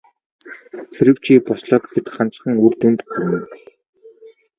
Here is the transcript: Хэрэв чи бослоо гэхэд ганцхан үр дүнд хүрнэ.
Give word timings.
Хэрэв 0.95 1.17
чи 1.25 1.33
бослоо 1.47 1.79
гэхэд 1.83 2.05
ганцхан 2.13 2.55
үр 2.65 2.73
дүнд 2.79 2.99
хүрнэ. 3.09 3.39